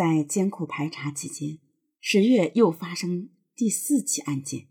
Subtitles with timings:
[0.00, 1.58] 在监库排查期间，
[2.00, 4.68] 十月又发生第四起案件。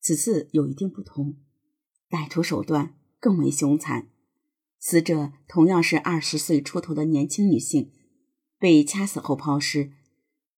[0.00, 1.36] 此次有一定不同，
[2.08, 4.08] 歹徒手段更为凶残。
[4.78, 7.92] 死者同样是二十岁出头的年轻女性，
[8.58, 9.92] 被掐死后抛尸，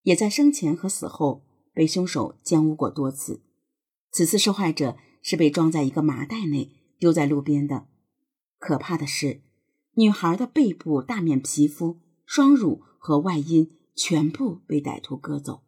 [0.02, 1.44] 也在生前和死后
[1.74, 3.42] 被凶手奸污过多次。
[4.12, 6.70] 此次受害者是被装在一个麻袋内
[7.00, 7.88] 丢在路边的。
[8.60, 9.42] 可怕的是，
[9.94, 13.74] 女孩的背部大面皮肤、双乳和外阴。
[13.98, 15.64] 全部被歹徒割走，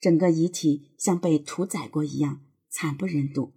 [0.00, 3.52] 整个遗体像被屠宰过一样惨不忍睹。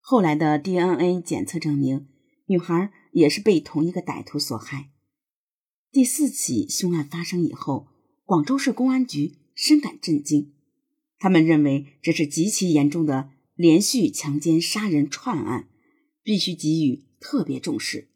[0.00, 2.08] 后来的 DNA 检测证明，
[2.46, 4.90] 女孩也是被同一个歹徒所害。
[5.92, 7.88] 第四起凶案发生以后，
[8.24, 10.54] 广州市公安局深感震惊，
[11.18, 15.68] 他们认为这是极其严重的连续强奸杀人串案，
[16.22, 18.08] 必须给予特别重视。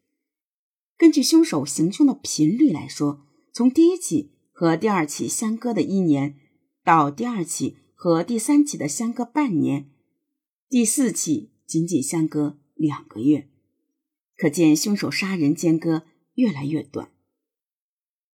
[0.97, 4.31] 根据凶手行凶的频率来说，从第一起。
[4.57, 6.37] 和第二起相隔的一年，
[6.81, 9.91] 到第二起和第三起的相隔半年，
[10.69, 13.49] 第四起仅仅相隔两个月，
[14.37, 17.11] 可见凶手杀人间隔越来越短。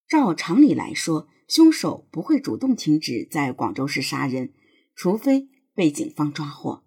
[0.08, 4.54] 照常理来说，凶手不会主动停止在广州市杀人，
[4.94, 6.84] 除非被警方抓获。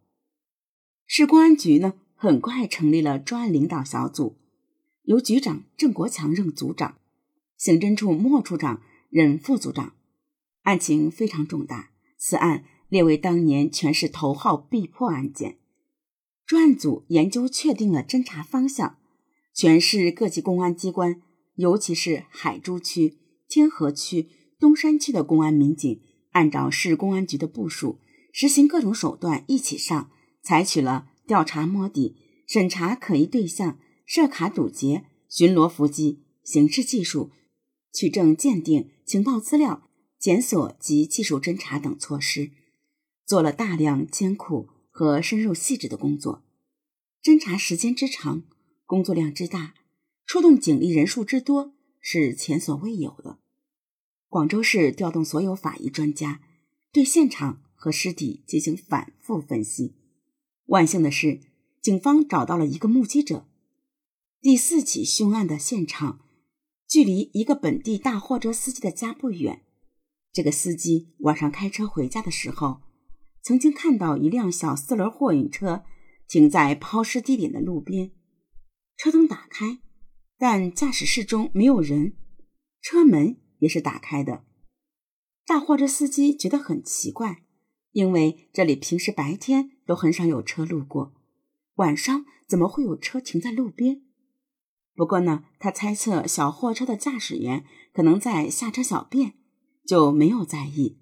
[1.06, 4.38] 市公安局呢，很快成立了专案领导小组，
[5.02, 6.98] 由局长郑国强任组长，
[7.56, 8.80] 刑侦处莫处长。
[9.14, 9.94] 任副组长，
[10.62, 15.58] 案情非常重大，此案列为当年全市头号必破案件。
[16.44, 18.98] 专案组研究确定了侦查方向，
[19.54, 21.22] 全市各级公安机关，
[21.54, 26.00] 尤其是海珠区、天河区、东山区的公安民警，
[26.32, 28.00] 按照市公安局的部署，
[28.32, 30.10] 实行各种手段一起上，
[30.42, 32.16] 采取了调查摸底、
[32.48, 37.30] 审查可疑对象、设卡堵截、巡逻伏击、刑事技术。
[37.94, 42.50] 取证鉴定、情报资料、检索及技术侦查等措施，
[43.24, 46.42] 做了大量艰苦和深入细致的工作。
[47.22, 48.42] 侦查时间之长，
[48.84, 49.74] 工作量之大，
[50.26, 53.38] 出动警力人数之多，是前所未有的。
[54.28, 56.40] 广州市调动所有法医专家，
[56.90, 59.94] 对现场和尸体进行反复分析。
[60.66, 61.40] 万幸的是，
[61.80, 63.46] 警方找到了一个目击者。
[64.40, 66.23] 第四起凶案的现场。
[66.86, 69.62] 距离一个本地大货车司机的家不远，
[70.32, 72.82] 这个司机晚上开车回家的时候，
[73.42, 75.84] 曾经看到一辆小四轮货运车
[76.28, 78.12] 停在抛尸地点的路边，
[78.96, 79.80] 车灯打开，
[80.38, 82.14] 但驾驶室中没有人，
[82.80, 84.44] 车门也是打开的。
[85.46, 87.42] 大货车司机觉得很奇怪，
[87.92, 91.12] 因为这里平时白天都很少有车路过，
[91.74, 94.03] 晚上怎么会有车停在路边？
[94.94, 99.34] 不过呢，他猜测小货车的驾驶员可能在下车小便，
[99.84, 100.98] 就没有在意。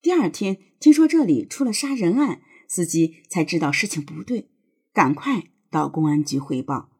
[0.00, 4.48] 第二天听说这里出了杀人案，司机才知道事情不对，
[4.92, 6.90] 赶快到公安局汇报。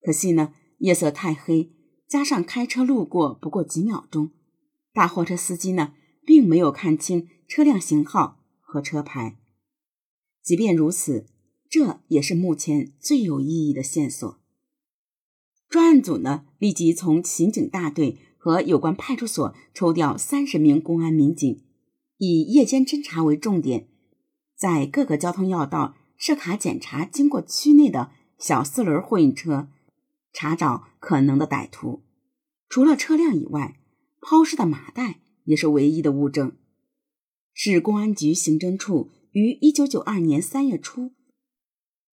[0.00, 1.72] 可惜呢，夜色太黑，
[2.08, 4.32] 加上开车路过不过几秒钟，
[4.92, 5.94] 大货车司机呢
[6.26, 9.38] 并没有看清车辆型号和车牌。
[10.42, 11.26] 即便如此，
[11.70, 14.40] 这也是目前最有意义的线索。
[15.68, 21.62] 专案组呢，立即从刑警大队和有关派出所抽调三十名公安民警，
[22.16, 23.86] 以夜间侦查为重点，
[24.56, 29.68] 在各个交通要道设卡检查经过区内的小四轮货运车，
[30.32, 32.02] 查找可能的歹徒。
[32.70, 33.78] 除了车辆以外，
[34.20, 36.52] 抛尸的麻袋也是唯一的物证。
[37.52, 41.12] 市公安局刑侦处于一九九二年三月初。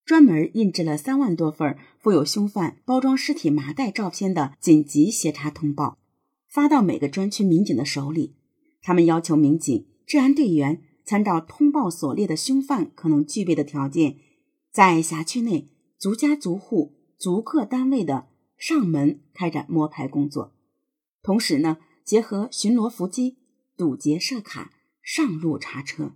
[0.05, 5.97] 专门印制了三万多份附有凶犯包装尸体麻袋照片的紧急协查通报，
[6.47, 8.35] 发到每个专区民警的手里。
[8.83, 14.17] 他们要求民警、治安队员参照通报所列的凶犯可能具备的条件，
[14.71, 18.27] 在辖区内逐家逐户、逐客单位的
[18.59, 20.53] 上门开展摸排工作，
[21.23, 23.37] 同时呢，结合巡逻伏击、
[23.75, 26.13] 堵截设卡、上路查车。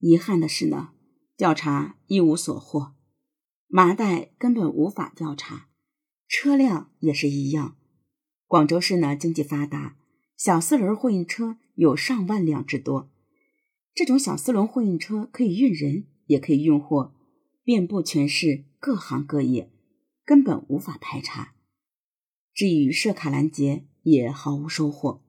[0.00, 0.90] 遗憾的是呢。
[1.36, 2.94] 调查一无所获，
[3.66, 5.68] 麻袋根本无法调查，
[6.26, 7.76] 车辆也是一样。
[8.46, 9.98] 广州市呢经济发达，
[10.34, 13.10] 小四轮货运车有上万辆之多。
[13.94, 17.14] 这种小四轮货运车可以运人，也可以运货，
[17.62, 19.70] 遍布全市各行各业，
[20.24, 21.52] 根本无法排查。
[22.54, 25.22] 至于设卡拦截，也毫无收获。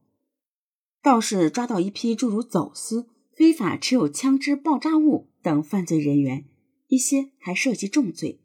[1.04, 5.28] 倒是抓到一批诸如走私、非法持有枪支、爆炸物。
[5.48, 6.44] 等犯罪人员，
[6.88, 8.42] 一些还涉及重罪，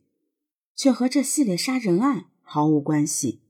[0.76, 3.40] 却和这系列杀人案毫无关系。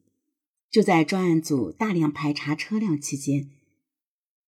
[0.70, 3.50] 就在专案组大量排查车辆期间，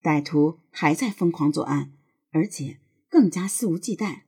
[0.03, 1.93] 歹徒还在疯狂作案，
[2.31, 2.79] 而且
[3.11, 4.23] 更加肆无忌惮。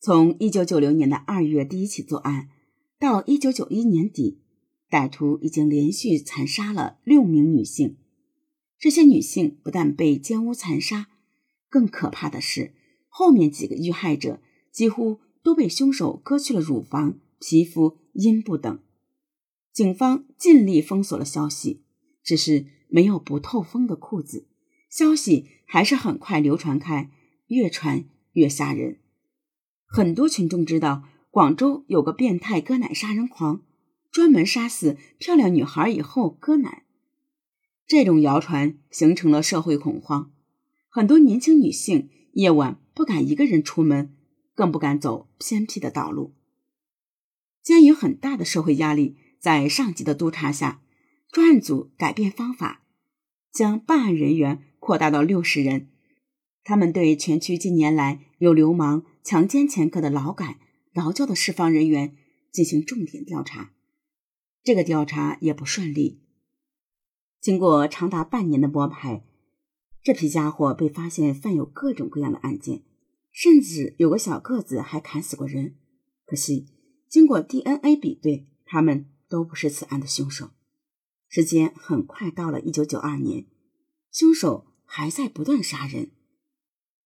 [0.00, 2.48] 从一九九六年的二月第一起作案，
[2.98, 4.42] 到一九九一年底，
[4.90, 7.98] 歹徒已经连续残杀了六名女性。
[8.80, 11.06] 这些女性不但被奸污残杀，
[11.68, 12.74] 更可怕的是，
[13.20, 14.40] 后面几个遇害者
[14.72, 18.78] 几乎都被凶手割去了乳房、皮肤、阴部等。
[19.74, 21.82] 警方尽力封锁了消息，
[22.24, 24.46] 只是没有不透风的裤子，
[24.88, 27.10] 消息还是很快流传开，
[27.48, 29.00] 越传越吓人。
[29.84, 33.60] 很多群众知道广州有个变态割奶杀人狂，
[34.10, 36.84] 专门杀死漂亮女孩以后割奶。
[37.86, 40.32] 这种谣传形成了社会恐慌，
[40.88, 44.14] 很多年轻女性夜晚不敢一个人出门，
[44.54, 46.34] 更不敢走偏僻的道路。
[47.62, 50.82] 鉴于很大的社会压力，在上级的督查下，
[51.32, 52.82] 专案组改变方法，
[53.50, 55.88] 将办案人员扩大到六十人。
[56.62, 60.58] 他们对全区近年来有流氓强奸前科的劳改、
[60.92, 62.14] 劳教的释放人员
[62.52, 63.72] 进行重点调查。
[64.62, 66.20] 这个调查也不顺利。
[67.40, 69.24] 经过长达半年的摸排，
[70.02, 72.82] 这批家伙被发现犯有各种各样的案件，
[73.32, 75.76] 甚至有个小个子还砍死过人。
[76.26, 76.68] 可惜，
[77.08, 80.50] 经过 DNA 比对，他们都不是此案的凶手。
[81.28, 83.46] 时间很快到了一九九二年，
[84.12, 86.10] 凶手还在不断杀人。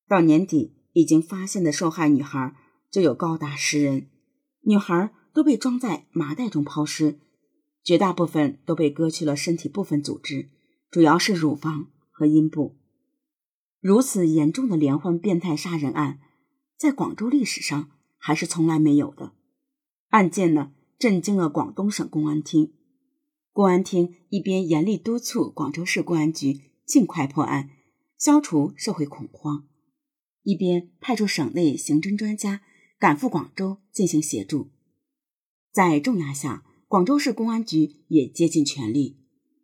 [0.09, 2.57] 到年底，已经发现的受害女孩
[2.91, 4.09] 就有高达十人，
[4.63, 7.19] 女孩都被装在麻袋中抛尸，
[7.83, 10.51] 绝大部分都被割去了身体部分组织，
[10.91, 12.77] 主要是乳房和阴部。
[13.85, 16.19] 如此严重的连环变态杀人案，
[16.75, 19.35] 在广州历史上还是从来没有的。
[20.09, 22.73] 案件呢，震惊了广东省公安厅。
[23.53, 27.69] 公安厅一边严厉督促广州市公安局尽快破案，
[28.17, 29.69] 消除社会恐慌。
[30.45, 32.63] 一边派出省内刑侦专家
[32.99, 34.71] 赶赴广州进行协助，
[35.71, 39.19] 在重压下，广州市公安局也竭尽全力。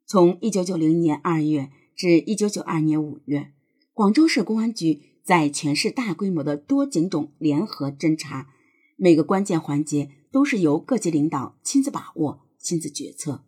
[0.04, 3.54] 从一九九零年二月至一九九二年五月，
[4.00, 8.48] 广州市公安局在全市大规模的多警种联合侦查，
[8.96, 13.44] 每个关键环节都是由各级领导亲自把握、亲自决策。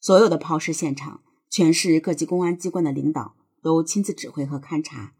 [0.00, 5.14] 所有的抛尸现场，全市各级公安机关的领导都亲自指挥和勘查。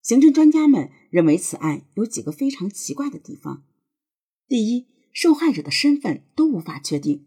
[0.00, 3.64] 刑侦专家们认为，此案有几个非常奇怪的地方。
[4.46, 7.26] 第一，受害者的身份都无法确定。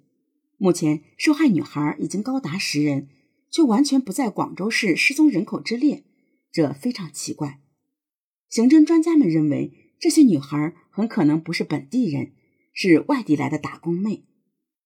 [0.57, 3.09] 目前，受害女孩已经高达十人，
[3.51, 6.05] 却完全不在广州市失踪人口之列，
[6.51, 7.61] 这非常奇怪。
[8.49, 12.31] 刑侦专家们认为，这些女孩很可能不是本地人，
[12.73, 14.25] 是外地来的打工妹。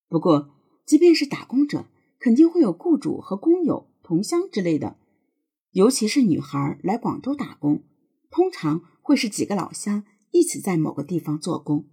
[0.10, 0.52] 不过，
[0.86, 1.88] 即便是打工者，
[2.20, 4.98] 肯定会有雇主和工友、同乡之类的。
[5.72, 7.84] 尤其是女孩来广州打工，
[8.30, 11.88] 通常会是几个老乡一起在某个地方做工。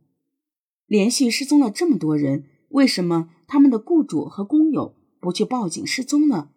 [0.87, 6.50] 连续失踪了这么多人，为什么他们的雇主和工友不去报警失踪呢？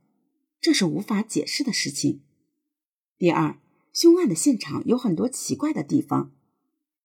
[0.60, 2.24] 这是无法解释的事情。
[3.24, 3.58] 第二，
[3.94, 6.34] 凶案的现场有很多奇怪的地方。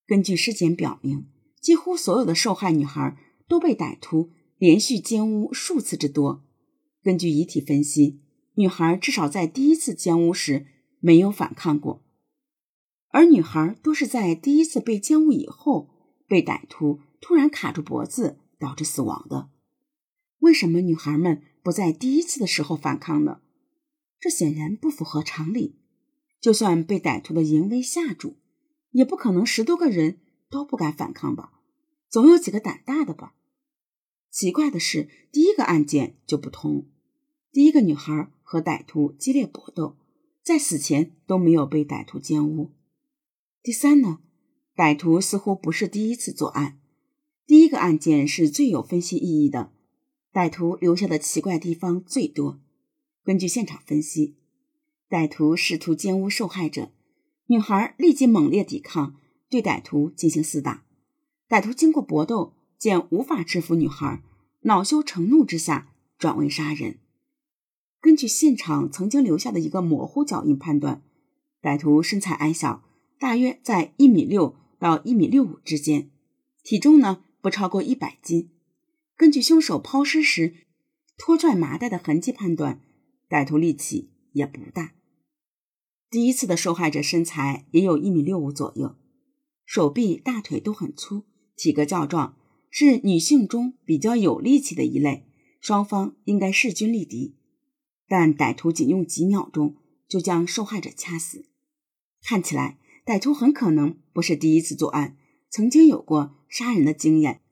[0.05, 1.29] 根据尸检表明，
[1.61, 3.17] 几乎所有的受害女孩
[3.47, 6.45] 都被歹徒连续奸污数次之多。
[7.05, 8.19] 根据遗体分析。
[8.55, 10.67] 女孩至少在第一次奸污时
[10.99, 12.03] 没有反抗过，
[13.11, 15.89] 而女孩都是在第一次被奸污以后
[16.27, 19.51] 被歹徒突然卡住脖子导致死亡的。
[20.41, 23.41] 为什么女孩们不在第一次的时候反抗呢？
[24.19, 25.77] 这显然不符合常理。
[26.41, 28.37] 就算被歹徒的淫威吓住，
[28.93, 30.19] 也不可能十多个人
[30.49, 31.53] 都不敢反抗吧？
[32.09, 33.35] 总有几个胆大的吧？
[34.31, 36.87] 奇怪的是，第一个案件就不同。
[37.51, 39.97] 第一个女孩和歹徒激烈搏斗，
[40.43, 42.73] 在死前都没有被歹徒奸污。
[43.63, 44.21] 第三呢，
[44.77, 46.79] 歹徒似乎不是第一次作案。
[47.47, 49.73] 第一个案件是最有分析意义的，
[50.33, 52.61] 歹徒留下的奇怪地方最多。
[53.25, 54.37] 根据现场分析，
[55.09, 56.91] 歹徒试图奸污受害者，
[57.47, 59.17] 女孩立即猛烈抵抗，
[59.49, 60.85] 对歹徒进行厮打。
[61.49, 64.23] 歹徒经过搏斗，见无法制服女孩，
[64.61, 65.89] 恼羞成怒之下
[66.19, 66.99] 转为杀人。
[68.03, 71.03] 根据现场曾经留下的一个模糊脚印判断，
[71.63, 72.85] 歹徒身材矮小，
[73.19, 76.11] 大约在一米六到一米六五之间，
[76.63, 78.51] 体重呢不超过一百斤。
[79.17, 80.55] 根据凶手抛尸时
[81.17, 82.83] 拖拽麻袋的痕迹判断，
[83.29, 84.93] 歹徒力气也不大。
[86.11, 88.97] 第一次的受害者身材也有一米六五左右，
[89.67, 91.25] 手臂、大腿都很粗，
[91.55, 92.37] 体格较壮，
[92.71, 95.27] 是女性中比较有力气的一类。
[95.61, 97.37] 双方应该势均力敌。
[98.07, 99.77] 但歹徒仅用几秒钟
[100.09, 101.45] 就将受害者掐死。
[102.23, 105.19] 看起来，歹徒很可能不是第一次作案，
[105.51, 107.43] 曾经有过杀人的经验。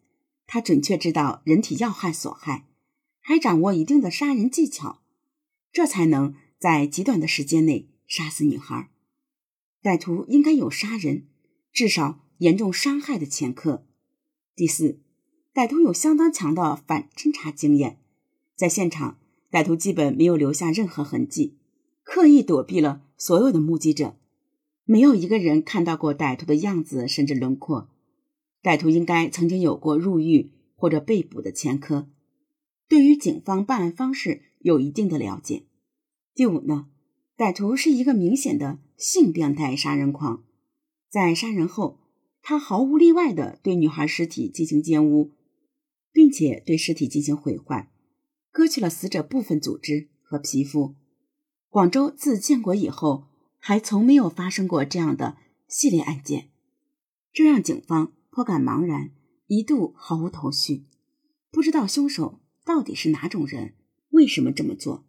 [0.46, 2.66] 他准确知道人体要害所害，
[3.20, 5.02] 还掌握一定的杀人技巧，
[5.72, 8.90] 这才能在极短的时间内杀死女孩。
[9.82, 11.26] 歹徒应该有杀人，
[11.72, 13.86] 至少严重伤害的前科。
[14.54, 14.98] 第四，
[15.54, 17.98] 歹徒有相当强的反侦查经验，
[18.56, 19.18] 在现场，
[19.50, 21.56] 歹徒基本没有留下任何痕迹，
[22.02, 24.16] 刻意躲避了所有的目击者，
[24.84, 27.88] 没有一个人看到过歹徒的样子甚至轮廓。
[28.62, 32.08] 歹徒应该曾经有过入狱或者被捕的前科，
[32.88, 35.64] 对于警方办案方式有一定的了解。
[36.34, 36.88] 第五呢，
[37.36, 40.44] 歹徒是一个明显的性变态杀人狂，
[41.10, 42.00] 在杀人后，
[42.42, 45.32] 他毫无例外的对女孩尸体进行奸污，
[46.12, 47.90] 并且对尸体进行毁坏，
[48.50, 50.94] 割去了死者部分组织和皮肤。
[51.68, 53.26] 广州自建国以后，
[53.58, 55.36] 还从没有发生过这样的
[55.68, 56.48] 系列案件，
[57.32, 58.12] 这让警方。
[58.28, 59.12] 颇感茫然，
[59.46, 60.84] 一度毫无头绪，
[61.50, 63.72] 不知道凶手到底是哪种人，
[64.10, 65.05] 为什么这么做。